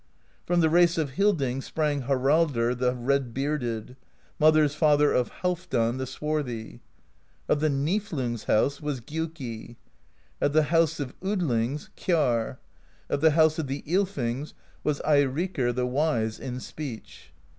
From 0.47 0.61
the 0.61 0.69
race 0.71 0.97
of 0.97 1.11
Hildings 1.11 1.65
sprang 1.65 2.01
Haraldr 2.07 2.73
the 2.75 2.95
Red 2.95 3.35
Bearded, 3.35 3.97
mother's 4.39 4.73
father 4.73 5.13
of 5.13 5.29
Halfdan 5.43 5.99
the 5.99 6.07
Swarthy. 6.07 6.79
Of 7.47 7.59
the 7.59 7.69
Niflung's 7.69 8.45
house 8.45 8.81
was 8.81 8.99
Gjuki; 8.99 9.75
of 10.41 10.53
the 10.53 10.63
house 10.73 10.99
of 10.99 11.13
Odlings, 11.19 11.89
Kjarr; 11.95 12.57
of 13.09 13.21
the 13.21 13.29
house 13.37 13.59
of 13.59 13.67
the 13.67 13.83
Ylfings 13.83 14.53
was 14.83 15.01
Eirikr 15.01 15.71
the 15.75 15.85
Wise 15.85 16.39
in 16.39 16.59
Speech. 16.59 17.31